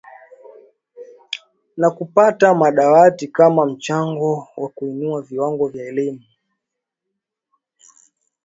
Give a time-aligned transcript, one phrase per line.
[1.77, 6.21] Na kupata madawati kama mchango wa kuinua viwango vya elimu.